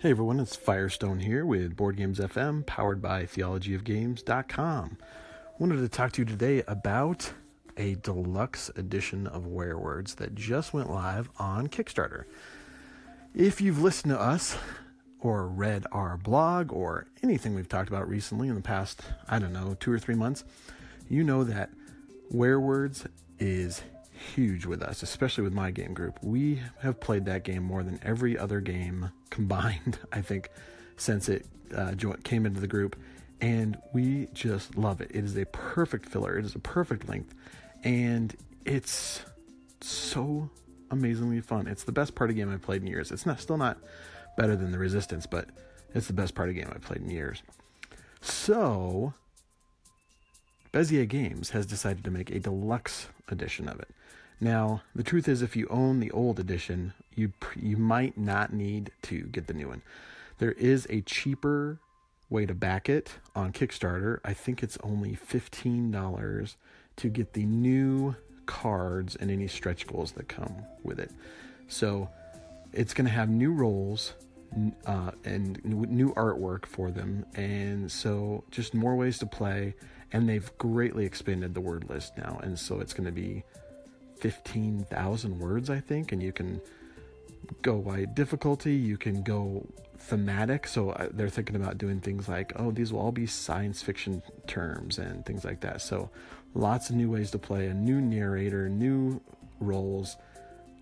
Hey 0.00 0.12
everyone, 0.12 0.38
it's 0.38 0.54
Firestone 0.54 1.18
here 1.18 1.44
with 1.44 1.74
Board 1.74 1.96
Games 1.96 2.20
FM, 2.20 2.64
powered 2.64 3.02
by 3.02 3.24
theologyofgames.com. 3.24 4.96
Wanted 5.58 5.80
to 5.80 5.88
talk 5.88 6.12
to 6.12 6.22
you 6.22 6.24
today 6.24 6.62
about 6.68 7.32
a 7.76 7.96
deluxe 7.96 8.70
edition 8.76 9.26
of 9.26 9.46
Werewords 9.46 10.14
that 10.14 10.36
just 10.36 10.72
went 10.72 10.88
live 10.88 11.30
on 11.40 11.66
Kickstarter. 11.66 12.26
If 13.34 13.60
you've 13.60 13.82
listened 13.82 14.12
to 14.12 14.20
us 14.20 14.56
or 15.18 15.48
read 15.48 15.84
our 15.90 16.16
blog 16.16 16.72
or 16.72 17.08
anything 17.24 17.56
we've 17.56 17.68
talked 17.68 17.88
about 17.88 18.08
recently 18.08 18.46
in 18.46 18.54
the 18.54 18.60
past, 18.60 19.02
I 19.28 19.40
don't 19.40 19.52
know, 19.52 19.76
two 19.80 19.90
or 19.90 19.98
three 19.98 20.14
months, 20.14 20.44
you 21.08 21.24
know 21.24 21.42
that 21.42 21.70
Werewords 22.32 23.04
is 23.40 23.82
huge 24.18 24.66
with 24.66 24.82
us, 24.82 25.02
especially 25.02 25.44
with 25.44 25.52
my 25.52 25.70
game 25.70 25.94
group. 25.94 26.18
We 26.22 26.62
have 26.80 27.00
played 27.00 27.24
that 27.26 27.44
game 27.44 27.62
more 27.62 27.82
than 27.82 27.98
every 28.02 28.38
other 28.38 28.60
game 28.60 29.10
combined, 29.30 29.98
I 30.12 30.20
think, 30.20 30.50
since 30.96 31.28
it 31.28 31.46
uh, 31.74 31.94
came 32.24 32.46
into 32.46 32.60
the 32.60 32.66
group. 32.66 32.96
And 33.40 33.78
we 33.92 34.28
just 34.34 34.76
love 34.76 35.00
it. 35.00 35.10
It 35.14 35.24
is 35.24 35.36
a 35.36 35.46
perfect 35.46 36.06
filler, 36.06 36.38
it 36.38 36.44
is 36.44 36.56
a 36.56 36.58
perfect 36.58 37.08
length, 37.08 37.34
and 37.84 38.34
it's 38.64 39.24
so 39.80 40.50
amazingly 40.90 41.40
fun. 41.40 41.68
It's 41.68 41.84
the 41.84 41.92
best 41.92 42.14
party 42.16 42.34
game 42.34 42.52
I've 42.52 42.62
played 42.62 42.82
in 42.82 42.88
years. 42.88 43.12
It's 43.12 43.26
not 43.26 43.40
still 43.40 43.56
not 43.56 43.78
better 44.36 44.56
than 44.56 44.72
the 44.72 44.78
Resistance, 44.78 45.26
but 45.26 45.48
it's 45.94 46.08
the 46.08 46.12
best 46.12 46.34
party 46.34 46.52
game 46.52 46.70
I've 46.74 46.82
played 46.82 47.02
in 47.02 47.10
years. 47.10 47.42
So, 48.20 49.14
Bezier 50.72 51.08
Games 51.08 51.50
has 51.50 51.66
decided 51.66 52.04
to 52.04 52.10
make 52.10 52.30
a 52.30 52.40
deluxe 52.40 53.08
edition 53.28 53.68
of 53.68 53.80
it. 53.80 53.88
Now, 54.40 54.82
the 54.94 55.02
truth 55.02 55.28
is, 55.28 55.42
if 55.42 55.56
you 55.56 55.66
own 55.68 56.00
the 56.00 56.10
old 56.12 56.38
edition, 56.38 56.94
you 57.14 57.32
you 57.56 57.76
might 57.76 58.16
not 58.16 58.52
need 58.52 58.92
to 59.02 59.22
get 59.22 59.46
the 59.46 59.54
new 59.54 59.68
one. 59.68 59.82
There 60.38 60.52
is 60.52 60.86
a 60.88 61.00
cheaper 61.00 61.80
way 62.30 62.46
to 62.46 62.54
back 62.54 62.88
it 62.88 63.14
on 63.34 63.52
Kickstarter. 63.52 64.20
I 64.24 64.34
think 64.34 64.62
it's 64.62 64.78
only 64.84 65.14
fifteen 65.14 65.90
dollars 65.90 66.56
to 66.96 67.08
get 67.08 67.32
the 67.32 67.44
new 67.44 68.14
cards 68.46 69.16
and 69.16 69.30
any 69.30 69.48
stretch 69.48 69.86
goals 69.86 70.12
that 70.12 70.28
come 70.28 70.54
with 70.84 70.98
it. 71.00 71.10
So 71.66 72.08
it's 72.72 72.94
going 72.94 73.06
to 73.06 73.12
have 73.12 73.28
new 73.28 73.52
roles 73.52 74.14
uh, 74.86 75.10
and 75.24 75.62
new 75.64 76.14
artwork 76.14 76.64
for 76.64 76.90
them, 76.90 77.26
and 77.34 77.90
so 77.90 78.44
just 78.50 78.72
more 78.72 78.94
ways 78.94 79.18
to 79.18 79.26
play. 79.26 79.74
And 80.12 80.26
they've 80.28 80.50
greatly 80.56 81.04
expanded 81.04 81.52
the 81.52 81.60
word 81.60 81.90
list 81.90 82.16
now, 82.16 82.40
and 82.42 82.58
so 82.58 82.80
it's 82.80 82.94
going 82.94 83.04
to 83.04 83.12
be 83.12 83.44
15,000 84.20 85.38
words, 85.38 85.70
I 85.70 85.80
think, 85.80 86.12
and 86.12 86.22
you 86.22 86.32
can 86.32 86.60
go 87.62 87.78
by 87.78 88.04
difficulty, 88.04 88.74
you 88.74 88.96
can 88.96 89.22
go 89.22 89.66
thematic. 89.98 90.66
So 90.66 90.90
uh, 90.90 91.08
they're 91.10 91.28
thinking 91.28 91.56
about 91.56 91.78
doing 91.78 92.00
things 92.00 92.28
like, 92.28 92.52
oh, 92.56 92.70
these 92.70 92.92
will 92.92 93.00
all 93.00 93.12
be 93.12 93.26
science 93.26 93.82
fiction 93.82 94.22
terms 94.46 94.98
and 94.98 95.24
things 95.24 95.44
like 95.44 95.60
that. 95.60 95.80
So 95.80 96.10
lots 96.54 96.90
of 96.90 96.96
new 96.96 97.10
ways 97.10 97.30
to 97.32 97.38
play, 97.38 97.66
a 97.66 97.74
new 97.74 98.00
narrator, 98.00 98.68
new 98.68 99.20
roles, 99.60 100.16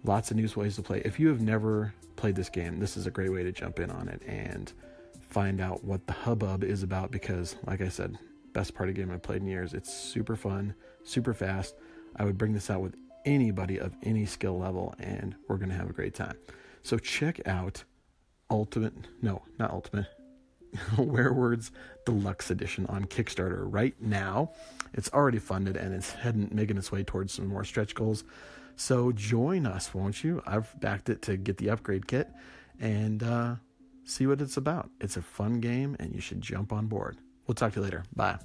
lots 0.05 0.31
of 0.31 0.37
new 0.37 0.49
ways 0.57 0.77
to 0.77 0.83
play. 0.83 1.03
If 1.05 1.19
you 1.19 1.29
have 1.29 1.41
never 1.41 1.95
played 2.17 2.37
this 2.37 2.49
game, 2.49 2.79
this 2.79 2.97
is 2.97 3.07
a 3.07 3.11
great 3.11 3.33
way 3.33 3.43
to 3.43 3.53
jump 3.53 3.81
in 3.81 3.91
on 3.91 4.09
it 4.09 4.23
and 4.27 4.73
find 5.21 5.61
out 5.61 5.85
what 5.85 6.07
the 6.07 6.13
hubbub 6.13 6.65
is 6.65 6.83
about 6.83 7.11
because, 7.11 7.57
like 7.67 7.81
I 7.81 7.89
said, 7.89 8.19
best 8.53 8.75
party 8.75 8.93
game 8.93 9.11
I've 9.11 9.23
played 9.23 9.43
in 9.43 9.49
years. 9.49 9.75
It's 9.75 9.93
super 9.93 10.37
fun, 10.37 10.75
super 11.05 11.35
fast. 11.35 11.75
I 12.17 12.25
would 12.25 12.39
bring 12.39 12.53
this 12.53 12.71
out 12.71 12.81
with 12.81 12.95
anybody 13.27 13.79
of 13.79 13.95
any 14.03 14.25
skill 14.25 14.59
level, 14.59 14.95
and 14.99 15.35
we're 15.49 15.57
going 15.57 15.69
to 15.69 15.75
have 15.75 15.91
a 15.91 15.93
great 15.93 16.15
time. 16.15 16.37
So 16.83 16.97
check 16.99 17.47
out 17.47 17.85
Ultimate, 18.49 18.95
no, 19.21 19.43
not 19.59 19.73
Ultimate, 19.73 20.07
Werewords 20.97 21.73
Deluxe 22.05 22.51
Edition 22.51 22.87
on 22.87 23.05
Kickstarter 23.07 23.67
right 23.69 23.95
now. 24.01 24.53
It's 24.95 25.11
already 25.13 25.39
funded 25.39 25.77
and 25.77 25.93
it's 25.93 26.13
heading, 26.13 26.49
making 26.53 26.77
its 26.79 26.93
way 26.93 27.03
towards 27.03 27.35
some 27.35 27.49
more 27.49 27.65
stretch 27.65 27.95
goals. 27.95 28.25
So 28.77 29.11
join 29.13 29.67
us, 29.67 29.93
won't 29.95 30.23
you? 30.23 30.43
I've 30.47 30.79
backed 30.81 31.09
it 31.09 31.23
to 31.23 31.37
get 31.37 31.57
the 31.57 31.71
upgrade 31.71 32.07
kit 32.07 32.29
and 32.79 33.23
uh, 33.23 33.57
see 34.05 34.27
what 34.27 34.41
it's 34.41 34.57
about. 34.57 34.91
It's 35.01 35.17
a 35.17 35.23
fun 35.23 35.61
game 35.61 35.97
and 35.99 36.15
you 36.15 36.21
should 36.21 36.41
jump 36.41 36.73
on 36.73 36.87
board. 36.87 37.17
We'll 37.47 37.55
talk 37.55 37.73
to 37.73 37.81
you 37.81 37.85
later. 37.85 38.05
Bye. 38.15 38.39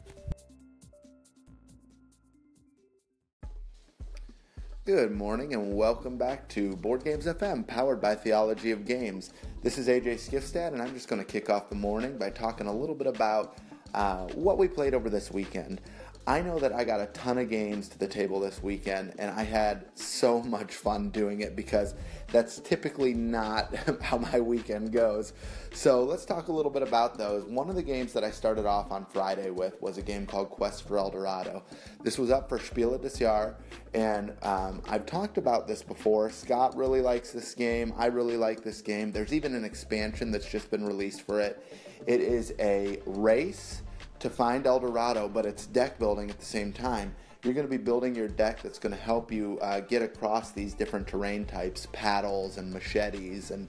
Good 4.83 5.11
morning 5.11 5.53
and 5.53 5.75
welcome 5.75 6.17
back 6.17 6.49
to 6.49 6.75
Board 6.75 7.03
Games 7.03 7.27
FM, 7.27 7.67
powered 7.67 8.01
by 8.01 8.15
Theology 8.15 8.71
of 8.71 8.83
Games. 8.83 9.31
This 9.61 9.77
is 9.77 9.87
AJ 9.87 10.15
Skifstad, 10.15 10.73
and 10.73 10.81
I'm 10.81 10.91
just 10.95 11.07
going 11.07 11.23
to 11.23 11.31
kick 11.31 11.51
off 11.51 11.69
the 11.69 11.75
morning 11.75 12.17
by 12.17 12.31
talking 12.31 12.65
a 12.65 12.73
little 12.73 12.95
bit 12.95 13.05
about 13.05 13.59
uh, 13.93 14.25
what 14.29 14.57
we 14.57 14.67
played 14.67 14.95
over 14.95 15.07
this 15.07 15.29
weekend. 15.29 15.81
I 16.27 16.41
know 16.41 16.59
that 16.59 16.71
I 16.71 16.83
got 16.83 17.01
a 17.01 17.07
ton 17.07 17.39
of 17.39 17.49
games 17.49 17.87
to 17.89 17.97
the 17.97 18.07
table 18.07 18.39
this 18.39 18.61
weekend, 18.61 19.15
and 19.17 19.31
I 19.31 19.41
had 19.41 19.85
so 19.95 20.43
much 20.43 20.75
fun 20.75 21.09
doing 21.09 21.41
it 21.41 21.55
because 21.55 21.95
that's 22.31 22.59
typically 22.59 23.15
not 23.15 23.73
how 24.01 24.17
my 24.17 24.39
weekend 24.39 24.91
goes. 24.91 25.33
So 25.73 26.03
let's 26.03 26.23
talk 26.23 26.47
a 26.47 26.51
little 26.51 26.71
bit 26.71 26.83
about 26.83 27.17
those. 27.17 27.45
One 27.45 27.69
of 27.69 27.75
the 27.75 27.81
games 27.81 28.13
that 28.13 28.23
I 28.23 28.29
started 28.29 28.67
off 28.67 28.91
on 28.91 29.05
Friday 29.05 29.49
with 29.49 29.81
was 29.81 29.97
a 29.97 30.03
game 30.03 30.27
called 30.27 30.51
Quest 30.51 30.87
for 30.87 30.99
El 30.99 31.09
Dorado. 31.09 31.63
This 32.03 32.19
was 32.19 32.29
up 32.29 32.49
for 32.49 32.59
Spiel 32.59 32.95
des 32.99 33.09
Jahres, 33.09 33.55
and 33.95 34.35
um, 34.43 34.83
I've 34.87 35.07
talked 35.07 35.39
about 35.39 35.67
this 35.67 35.81
before. 35.81 36.29
Scott 36.29 36.77
really 36.77 37.01
likes 37.01 37.31
this 37.31 37.55
game. 37.55 37.93
I 37.97 38.05
really 38.05 38.37
like 38.37 38.63
this 38.63 38.81
game. 38.81 39.11
There's 39.11 39.33
even 39.33 39.55
an 39.55 39.65
expansion 39.65 40.29
that's 40.29 40.49
just 40.49 40.69
been 40.69 40.85
released 40.85 41.23
for 41.23 41.41
it. 41.41 41.65
It 42.05 42.21
is 42.21 42.53
a 42.59 42.99
race 43.07 43.81
to 44.21 44.29
find 44.29 44.65
El 44.65 44.79
Dorado, 44.79 45.27
but 45.27 45.45
it's 45.45 45.65
deck 45.65 45.99
building 45.99 46.29
at 46.29 46.39
the 46.39 46.45
same 46.45 46.71
time. 46.71 47.13
You're 47.43 47.55
going 47.55 47.65
to 47.65 47.71
be 47.71 47.83
building 47.83 48.13
your 48.13 48.27
deck 48.27 48.61
that's 48.61 48.77
going 48.77 48.95
to 48.95 49.01
help 49.01 49.31
you 49.31 49.57
uh, 49.61 49.79
get 49.81 50.03
across 50.03 50.51
these 50.51 50.75
different 50.75 51.07
terrain 51.07 51.45
types, 51.45 51.87
paddles 51.91 52.57
and 52.57 52.71
machetes, 52.71 53.49
and 53.49 53.67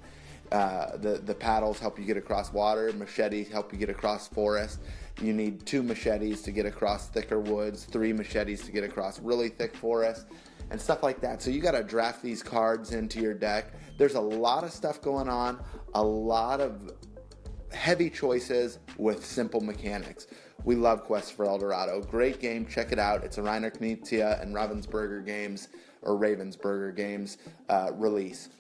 uh, 0.53 0.99
the 0.99 1.23
the 1.25 1.35
paddles 1.35 1.79
help 1.79 1.99
you 1.99 2.05
get 2.05 2.19
across 2.19 2.53
water. 2.53 2.93
Machetes 2.93 3.49
help 3.49 3.73
you 3.73 3.79
get 3.79 3.89
across 3.89 4.29
forest. 4.29 4.81
You 5.23 5.33
need 5.33 5.65
two 5.65 5.83
machetes 5.83 6.43
to 6.43 6.53
get 6.53 6.67
across 6.67 7.09
thicker 7.09 7.41
woods, 7.41 7.85
three 7.85 8.13
machetes 8.13 8.63
to 8.67 8.73
get 8.73 8.85
across 8.85 9.19
really 9.21 9.49
thick 9.49 9.75
forest, 9.75 10.27
and 10.71 10.79
stuff 10.79 11.03
like 11.03 11.23
that. 11.23 11.41
So 11.41 11.51
you 11.51 11.63
got 11.63 11.73
to 11.73 11.83
draft 11.83 12.23
these 12.23 12.43
cards 12.43 12.93
into 12.93 13.21
your 13.21 13.33
deck. 13.33 13.73
There's 13.97 14.17
a 14.17 14.21
lot 14.21 14.65
of 14.65 14.71
stuff 14.71 15.01
going 15.01 15.31
on, 15.31 15.65
a 15.95 16.03
lot 16.03 16.61
of 16.61 16.93
heavy 17.75 18.11
choices 18.11 18.79
with 18.99 19.25
simple 19.25 19.61
mechanics. 19.61 20.27
We 20.65 20.77
love 20.77 21.05
Quest 21.05 21.33
for 21.33 21.45
El 21.45 21.59
Dorado. 21.59 22.01
Great 22.03 22.41
game. 22.41 22.67
Check 22.67 22.93
it 22.93 22.99
out. 22.99 23.25
It's 23.25 23.39
a 23.39 23.41
Reiner 23.41 23.77
Knizia 23.77 24.41
and 24.41 24.55
Ravensburger 24.55 25.25
Games 25.25 25.69
or 26.03 26.17
Ravensburger 26.19 26.95
Games 26.95 27.39
uh, 27.69 27.91
release. 27.95 28.51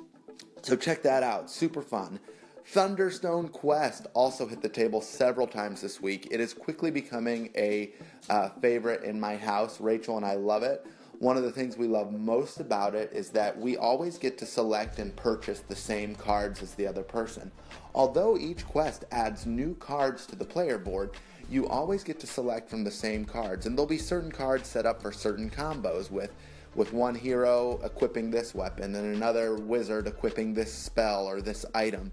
So 0.63 0.77
check 0.77 1.03
that 1.03 1.23
out. 1.23 1.51
Super 1.51 1.83
fun. 1.83 2.19
Thunderstone 2.65 3.49
Quest 3.49 4.07
also 4.15 4.47
hit 4.47 4.63
the 4.63 4.69
table 4.69 5.01
several 5.01 5.47
times 5.47 5.81
this 5.81 6.01
week. 6.01 6.29
It 6.31 6.41
is 6.41 6.55
quickly 6.55 6.91
becoming 6.91 7.51
a 7.57 7.93
uh, 8.31 8.51
favorite 8.61 9.03
in 9.03 9.21
my 9.21 9.37
house. 9.37 9.81
Rachel 9.81 10.17
and 10.17 10.25
I 10.25 10.35
love 10.35 10.63
it. 10.63 10.87
One 11.23 11.37
of 11.37 11.45
the 11.45 11.53
things 11.53 11.77
we 11.77 11.87
love 11.87 12.13
most 12.13 12.59
about 12.59 12.97
it 12.97 13.13
is 13.13 13.31
that 13.31 13.57
we 13.57 13.77
always 13.77 14.19
get 14.19 14.37
to 14.39 14.45
select 14.45 14.99
and 14.99 15.15
purchase 15.15 15.61
the 15.61 15.77
same 15.77 16.17
cards 16.17 16.61
as 16.65 16.75
the 16.75 16.85
other 16.89 17.05
person. 17.05 17.53
Although 17.95 18.37
each 18.37 18.67
quest 18.67 19.05
adds 19.13 19.47
new 19.47 19.77
cards 19.77 20.27
to 20.27 20.35
the 20.35 20.45
player 20.45 20.79
board, 20.79 21.13
you 21.49 21.69
always 21.69 22.03
get 22.03 22.19
to 22.19 22.27
select 22.27 22.69
from 22.69 22.83
the 22.83 22.91
same 22.91 23.25
cards, 23.25 23.67
and 23.67 23.79
there'll 23.79 23.87
be 23.87 23.99
certain 23.99 24.33
cards 24.33 24.69
set 24.69 24.85
up 24.85 25.01
for 25.01 25.13
certain 25.13 25.49
combos 25.49 26.11
with 26.11 26.33
with 26.75 26.93
one 26.93 27.15
hero 27.15 27.79
equipping 27.85 28.33
this 28.33 28.53
weapon 28.53 28.93
and 28.97 29.15
another 29.15 29.55
wizard 29.55 30.09
equipping 30.09 30.53
this 30.53 30.75
spell 30.75 31.25
or 31.25 31.41
this 31.41 31.65
item. 31.73 32.11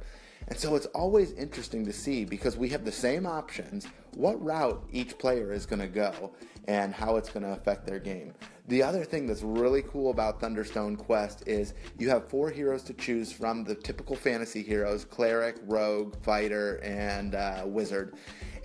And 0.50 0.60
so 0.60 0.76
it's 0.76 0.86
always 0.88 1.32
interesting 1.32 1.84
to 1.86 1.94
see 1.94 2.26
because 2.26 2.58
we 2.58 2.70
have 2.70 2.86
the 2.86 2.92
same 2.92 3.26
options, 3.26 3.88
what 4.14 4.40
route 4.44 4.84
each 4.92 5.18
player 5.18 5.52
is 5.52 5.66
going 5.66 5.82
to 5.82 5.88
go 5.88 6.32
and 6.68 6.94
how 6.94 7.16
it's 7.16 7.30
going 7.30 7.44
to 7.44 7.54
affect 7.54 7.88
their 7.88 8.00
game. 8.00 8.34
The 8.70 8.84
other 8.84 9.04
thing 9.04 9.26
that's 9.26 9.42
really 9.42 9.82
cool 9.82 10.12
about 10.12 10.40
Thunderstone 10.40 10.96
Quest 10.96 11.48
is 11.48 11.74
you 11.98 12.08
have 12.10 12.30
four 12.30 12.52
heroes 12.52 12.84
to 12.84 12.94
choose 12.94 13.32
from 13.32 13.64
the 13.64 13.74
typical 13.74 14.16
fantasy 14.16 14.62
heroes 14.62 15.06
cleric, 15.06 15.56
rogue, 15.66 16.16
fighter, 16.22 16.76
and 16.84 17.34
uh, 17.34 17.64
wizard. 17.66 18.14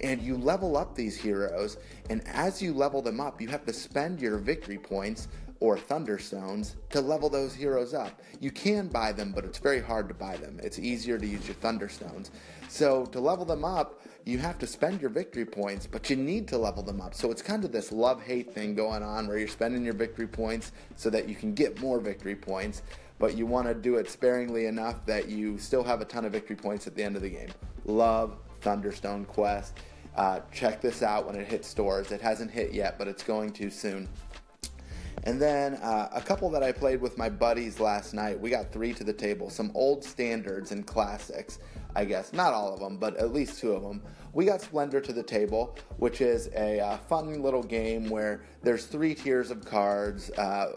And 0.03 0.21
you 0.21 0.37
level 0.37 0.77
up 0.77 0.95
these 0.95 1.17
heroes, 1.17 1.79
and 2.11 2.21
as 2.29 2.61
you 2.61 2.75
level 2.75 3.01
them 3.01 3.19
up, 3.19 3.41
you 3.41 3.49
have 3.49 3.65
to 3.65 3.73
spend 3.73 4.21
your 4.21 4.37
victory 4.37 4.77
points 4.77 5.29
or 5.65 5.79
Thunderstones 5.79 6.75
to 6.91 7.01
level 7.01 7.31
those 7.31 7.55
heroes 7.55 7.95
up. 7.95 8.21
You 8.39 8.51
can 8.51 8.87
buy 8.87 9.13
them, 9.13 9.33
but 9.35 9.47
it's 9.47 9.57
very 9.57 9.81
hard 9.81 10.09
to 10.09 10.15
buy 10.15 10.37
them. 10.37 10.61
It's 10.63 10.79
easier 10.79 11.17
to 11.17 11.27
use 11.27 11.47
your 11.47 11.55
Thunderstones. 11.55 12.29
So 12.69 13.07
to 13.07 13.19
level 13.19 13.47
them 13.47 13.65
up, 13.65 14.03
you 14.27 14.37
have 14.37 14.59
to 14.59 14.67
spend 14.67 15.01
your 15.01 15.09
victory 15.09 15.47
points, 15.47 15.87
but 15.87 16.11
you 16.11 16.17
need 16.17 16.47
to 16.49 16.59
level 16.59 16.83
them 16.83 17.01
up. 17.01 17.15
So 17.15 17.31
it's 17.31 17.41
kind 17.41 17.65
of 17.65 17.73
this 17.73 17.93
love 17.93 18.23
hate 18.23 18.53
thing 18.53 18.75
going 18.75 19.03
on 19.03 19.27
where 19.27 19.39
you're 19.39 19.49
spending 19.49 19.83
your 19.83 19.95
victory 19.95 20.27
points 20.27 20.73
so 20.97 21.09
that 21.09 21.31
you 21.31 21.35
can 21.35 21.55
get 21.55 21.81
more 21.81 21.99
victory 21.99 22.37
points. 22.37 22.83
but 23.19 23.39
you 23.39 23.47
want 23.47 23.67
to 23.67 23.75
do 23.75 23.97
it 23.97 24.11
sparingly 24.11 24.67
enough 24.67 25.07
that 25.07 25.29
you 25.29 25.57
still 25.57 25.85
have 25.85 26.03
a 26.03 26.05
ton 26.05 26.27
of 26.27 26.33
victory 26.33 26.57
points 26.57 26.87
at 26.87 26.95
the 26.95 27.03
end 27.03 27.17
of 27.17 27.23
the 27.23 27.31
game. 27.31 27.49
Love 27.87 28.37
Thunderstone 28.61 29.25
Quest. 29.25 29.79
Uh, 30.17 30.41
check 30.53 30.83
this 30.83 31.03
out 31.03 31.27
when 31.27 31.37
it 31.37 31.47
hits 31.47 31.67
stores. 31.67 32.13
It 32.13 32.21
hasn't 32.21 32.51
hit 32.51 32.75
yet, 32.75 32.99
but 32.99 33.09
it's 33.09 33.23
going 33.23 33.53
to 33.53 33.71
soon. 33.71 34.09
And 35.25 35.41
then 35.41 35.75
uh, 35.77 36.11
a 36.13 36.21
couple 36.21 36.51
that 36.51 36.63
I 36.63 36.71
played 36.71 37.01
with 37.01 37.17
my 37.17 37.31
buddies 37.31 37.81
last 37.81 38.13
night. 38.13 38.39
We 38.39 38.51
got 38.51 38.71
three 38.71 38.93
to 38.93 39.05
the 39.05 39.13
table. 39.13 39.49
Some 39.49 39.73
old 39.75 40.05
standards 40.05 40.71
and 40.71 40.87
classics, 40.87 41.59
I 41.97 42.05
guess. 42.05 42.33
Not 42.35 42.53
all 42.53 42.75
of 42.75 42.81
them, 42.81 42.99
but 42.99 43.17
at 43.17 43.33
least 43.33 43.59
two 43.59 43.73
of 43.73 43.83
them. 43.83 44.03
We 44.35 44.45
got 44.45 44.61
Splendor 44.61 45.01
to 45.01 45.13
the 45.13 45.23
table, 45.23 45.77
which 45.97 46.21
is 46.21 46.51
a 46.55 46.79
uh, 46.79 46.97
fun 46.99 47.43
little 47.43 47.63
game 47.63 48.11
where 48.11 48.43
there's 48.63 48.85
three 48.85 49.15
tiers 49.15 49.51
of 49.51 49.65
cards 49.65 50.31
uh, 50.33 50.73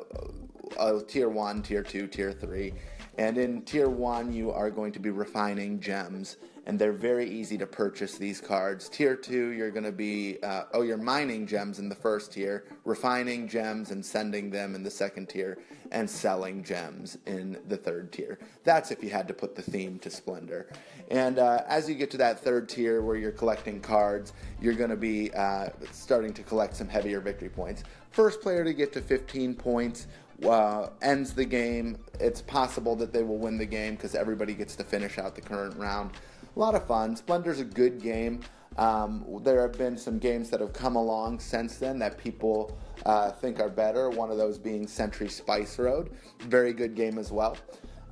tier 1.07 1.29
one, 1.29 1.61
tier 1.61 1.83
two, 1.83 2.07
tier 2.07 2.31
three. 2.31 2.73
And 3.17 3.37
in 3.37 3.63
tier 3.63 3.89
one, 3.89 4.31
you 4.31 4.51
are 4.51 4.69
going 4.69 4.91
to 4.93 4.99
be 4.99 5.09
refining 5.09 5.79
gems 5.79 6.37
and 6.67 6.77
they're 6.77 6.91
very 6.91 7.29
easy 7.29 7.57
to 7.57 7.65
purchase 7.65 8.17
these 8.17 8.41
cards. 8.41 8.89
Tier 8.89 9.15
2, 9.15 9.51
you're 9.51 9.71
going 9.71 9.85
to 9.85 9.91
be, 9.91 10.37
uh, 10.43 10.63
oh, 10.73 10.81
you're 10.81 10.97
mining 10.97 11.47
gems 11.47 11.79
in 11.79 11.87
the 11.87 11.95
first 11.95 12.33
tier, 12.33 12.65
refining 12.83 13.47
gems 13.47 13.91
and 13.91 14.05
sending 14.05 14.49
them 14.49 14.75
in 14.75 14.83
the 14.83 14.91
second 14.91 15.29
tier, 15.29 15.59
and 15.93 16.09
selling 16.09 16.61
gems 16.65 17.17
in 17.25 17.57
the 17.69 17.77
third 17.77 18.11
tier. 18.11 18.37
That's 18.65 18.91
if 18.91 19.01
you 19.01 19.09
had 19.09 19.29
to 19.29 19.33
put 19.33 19.55
the 19.55 19.61
theme 19.61 19.97
to 19.99 20.09
Splendor. 20.09 20.67
And 21.09 21.39
uh, 21.39 21.63
as 21.69 21.87
you 21.87 21.95
get 21.95 22.11
to 22.11 22.17
that 22.17 22.41
third 22.41 22.67
tier 22.67 23.01
where 23.01 23.15
you're 23.15 23.31
collecting 23.31 23.79
cards, 23.79 24.33
you're 24.59 24.73
going 24.73 24.89
to 24.89 24.97
be 24.97 25.33
uh, 25.33 25.69
starting 25.93 26.33
to 26.33 26.43
collect 26.43 26.75
some 26.75 26.89
heavier 26.89 27.21
victory 27.21 27.47
points. 27.47 27.85
First 28.11 28.41
player 28.41 28.65
to 28.65 28.73
get 28.73 28.91
to 28.91 29.01
15 29.01 29.55
points 29.55 30.07
uh, 30.45 30.89
ends 31.01 31.33
the 31.33 31.45
game. 31.45 31.97
It's 32.19 32.41
possible 32.41 32.95
that 32.97 33.13
they 33.13 33.23
will 33.23 33.37
win 33.37 33.57
the 33.57 33.65
game 33.65 33.95
because 33.95 34.15
everybody 34.15 34.53
gets 34.53 34.75
to 34.75 34.83
finish 34.83 35.17
out 35.17 35.35
the 35.35 35.41
current 35.41 35.77
round 35.77 36.11
a 36.57 36.59
lot 36.59 36.73
of 36.73 36.87
fun. 36.87 37.15
Splendor's 37.15 37.59
a 37.59 37.63
good 37.63 38.01
game. 38.01 38.39
Um, 38.77 39.23
there 39.43 39.61
have 39.61 39.77
been 39.77 39.95
some 39.95 40.17
games 40.17 40.49
that 40.49 40.59
have 40.59 40.73
come 40.73 40.95
along 40.95 41.39
since 41.39 41.77
then 41.77 41.99
that 41.99 42.17
people 42.17 42.75
uh, 43.05 43.31
think 43.31 43.59
are 43.59 43.69
better. 43.69 44.09
One 44.09 44.31
of 44.31 44.37
those 44.37 44.57
being 44.57 44.87
Century 44.87 45.29
Spice 45.29 45.77
Road, 45.77 46.09
very 46.41 46.73
good 46.73 46.95
game 46.95 47.19
as 47.19 47.31
well. 47.31 47.57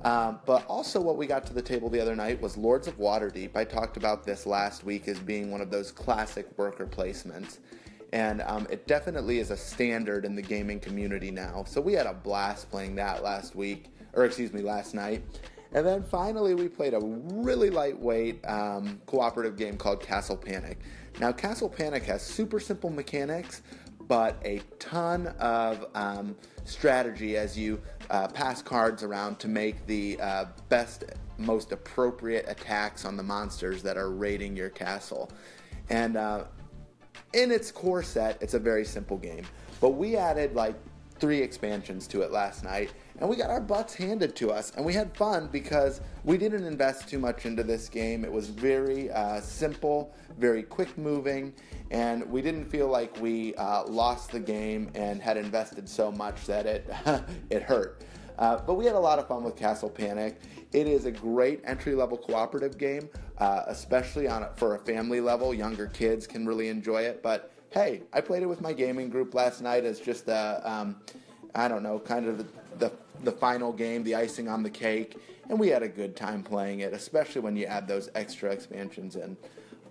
Um, 0.04 0.38
but 0.46 0.64
also, 0.66 1.00
what 1.00 1.16
we 1.16 1.26
got 1.26 1.44
to 1.46 1.54
the 1.54 1.62
table 1.62 1.88
the 1.90 2.00
other 2.00 2.14
night 2.14 2.40
was 2.40 2.56
Lords 2.56 2.86
of 2.86 2.98
Waterdeep. 2.98 3.56
I 3.56 3.64
talked 3.64 3.96
about 3.96 4.24
this 4.24 4.46
last 4.46 4.84
week 4.84 5.08
as 5.08 5.18
being 5.18 5.50
one 5.50 5.60
of 5.60 5.70
those 5.70 5.90
classic 5.90 6.46
worker 6.56 6.86
placements. 6.86 7.58
And 8.12 8.42
um, 8.42 8.66
it 8.70 8.86
definitely 8.86 9.38
is 9.38 9.50
a 9.50 9.56
standard 9.56 10.24
in 10.24 10.34
the 10.34 10.42
gaming 10.42 10.80
community 10.80 11.30
now. 11.30 11.64
So 11.66 11.80
we 11.80 11.92
had 11.92 12.06
a 12.06 12.14
blast 12.14 12.70
playing 12.70 12.94
that 12.96 13.22
last 13.22 13.54
week, 13.54 13.90
or 14.12 14.24
excuse 14.24 14.52
me, 14.52 14.62
last 14.62 14.94
night. 14.94 15.22
And 15.72 15.84
then 15.84 16.02
finally, 16.02 16.54
we 16.54 16.68
played 16.68 16.94
a 16.94 17.00
really 17.00 17.70
lightweight 17.70 18.46
um, 18.46 19.00
cooperative 19.06 19.56
game 19.56 19.76
called 19.76 20.00
Castle 20.00 20.36
Panic. 20.36 20.78
Now, 21.20 21.32
Castle 21.32 21.68
Panic 21.68 22.04
has 22.04 22.22
super 22.22 22.60
simple 22.60 22.90
mechanics, 22.90 23.62
but 24.02 24.40
a 24.44 24.60
ton 24.78 25.26
of 25.38 25.86
um, 25.94 26.36
strategy 26.64 27.36
as 27.36 27.58
you 27.58 27.80
uh, 28.10 28.28
pass 28.28 28.62
cards 28.62 29.02
around 29.02 29.38
to 29.40 29.48
make 29.48 29.84
the 29.86 30.18
uh, 30.20 30.44
best, 30.68 31.04
most 31.38 31.72
appropriate 31.72 32.44
attacks 32.48 33.04
on 33.04 33.16
the 33.16 33.22
monsters 33.22 33.82
that 33.82 33.96
are 33.96 34.10
raiding 34.10 34.56
your 34.56 34.70
castle. 34.70 35.30
And 35.90 36.16
uh, 36.16 36.44
in 37.32 37.50
its 37.50 37.70
core 37.70 38.02
set, 38.02 38.38
it's 38.40 38.54
a 38.54 38.58
very 38.58 38.84
simple 38.84 39.16
game. 39.16 39.44
But 39.80 39.90
we 39.90 40.16
added 40.16 40.54
like 40.54 40.74
three 41.18 41.40
expansions 41.40 42.06
to 42.08 42.22
it 42.22 42.30
last 42.30 42.64
night, 42.64 42.92
and 43.18 43.28
we 43.28 43.36
got 43.36 43.50
our 43.50 43.60
butts 43.60 43.94
handed 43.94 44.36
to 44.36 44.50
us, 44.50 44.72
and 44.76 44.84
we 44.84 44.92
had 44.92 45.16
fun 45.16 45.48
because 45.50 46.00
we 46.24 46.36
didn't 46.36 46.64
invest 46.64 47.08
too 47.08 47.18
much 47.18 47.46
into 47.46 47.62
this 47.62 47.88
game. 47.88 48.24
It 48.24 48.32
was 48.32 48.48
very 48.48 49.10
uh, 49.10 49.40
simple, 49.40 50.14
very 50.38 50.62
quick 50.62 50.96
moving, 50.98 51.54
and 51.90 52.28
we 52.30 52.42
didn't 52.42 52.66
feel 52.66 52.88
like 52.88 53.18
we 53.20 53.54
uh, 53.54 53.84
lost 53.86 54.32
the 54.32 54.40
game 54.40 54.90
and 54.94 55.22
had 55.22 55.36
invested 55.36 55.88
so 55.88 56.12
much 56.12 56.44
that 56.46 56.66
it 56.66 56.90
it 57.50 57.62
hurt. 57.62 58.02
Uh, 58.38 58.58
but 58.66 58.74
we 58.74 58.84
had 58.84 58.94
a 58.94 59.00
lot 59.00 59.18
of 59.18 59.26
fun 59.26 59.42
with 59.42 59.56
Castle 59.56 59.90
Panic. 59.90 60.40
It 60.72 60.86
is 60.86 61.06
a 61.06 61.10
great 61.10 61.60
entry 61.64 61.94
level 61.94 62.18
cooperative 62.18 62.76
game, 62.76 63.08
uh, 63.38 63.62
especially 63.66 64.28
on 64.28 64.46
for 64.56 64.74
a 64.74 64.78
family 64.78 65.20
level. 65.20 65.54
Younger 65.54 65.86
kids 65.86 66.26
can 66.26 66.46
really 66.46 66.68
enjoy 66.68 67.02
it, 67.02 67.22
but 67.22 67.52
hey, 67.70 68.02
I 68.12 68.20
played 68.20 68.42
it 68.42 68.46
with 68.46 68.60
my 68.60 68.72
gaming 68.72 69.08
group 69.08 69.34
last 69.34 69.60
night 69.60 69.84
as 69.84 70.00
just 70.00 70.28
a, 70.28 70.62
um, 70.64 70.96
I 71.54 71.68
don't 71.68 71.82
know, 71.82 71.98
kind 71.98 72.26
of 72.26 72.38
the, 72.38 72.46
the, 72.78 72.92
the 73.24 73.32
final 73.32 73.72
game, 73.72 74.02
the 74.02 74.14
icing 74.14 74.48
on 74.48 74.62
the 74.62 74.70
cake, 74.70 75.16
and 75.48 75.58
we 75.58 75.68
had 75.68 75.82
a 75.82 75.88
good 75.88 76.16
time 76.16 76.42
playing 76.42 76.80
it, 76.80 76.92
especially 76.92 77.40
when 77.40 77.56
you 77.56 77.66
add 77.66 77.86
those 77.88 78.08
extra 78.14 78.50
expansions 78.50 79.16
in. 79.16 79.36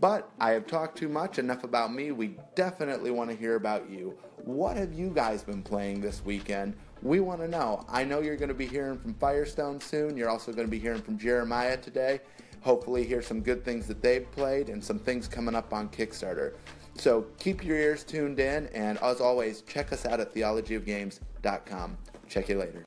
But 0.01 0.29
I 0.39 0.51
have 0.51 0.67
talked 0.67 0.97
too 0.97 1.07
much, 1.07 1.39
enough 1.39 1.63
about 1.63 1.93
me. 1.93 2.11
We 2.11 2.35
definitely 2.55 3.11
want 3.11 3.29
to 3.29 3.35
hear 3.35 3.55
about 3.55 3.89
you. 3.89 4.17
What 4.43 4.77
have 4.77 4.93
you 4.93 5.09
guys 5.09 5.41
been 5.43 5.63
playing 5.63 6.01
this 6.01 6.23
weekend? 6.25 6.75
We 7.05 7.19
want 7.19 7.39
to 7.41 7.47
know. 7.47 7.85
I 7.87 8.03
know 8.03 8.21
you're 8.21 8.35
going 8.35 8.49
to 8.49 8.55
be 8.55 8.65
hearing 8.65 8.97
from 8.97 9.13
Firestone 9.13 9.79
soon. 9.79 10.17
You're 10.17 10.31
also 10.31 10.51
going 10.51 10.65
to 10.65 10.71
be 10.71 10.79
hearing 10.79 11.03
from 11.03 11.19
Jeremiah 11.19 11.77
today. 11.77 12.19
Hopefully, 12.61 13.05
hear 13.05 13.21
some 13.21 13.41
good 13.41 13.63
things 13.63 13.85
that 13.85 14.01
they've 14.01 14.29
played 14.31 14.69
and 14.69 14.83
some 14.83 14.97
things 14.97 15.27
coming 15.27 15.53
up 15.53 15.71
on 15.71 15.87
Kickstarter. 15.89 16.53
So 16.95 17.27
keep 17.37 17.63
your 17.63 17.77
ears 17.77 18.03
tuned 18.03 18.39
in, 18.39 18.65
and 18.73 18.97
as 19.03 19.21
always, 19.21 19.61
check 19.61 19.93
us 19.93 20.07
out 20.07 20.19
at 20.19 20.33
theologyofgames.com. 20.33 21.97
Check 22.27 22.49
you 22.49 22.57
later. 22.57 22.83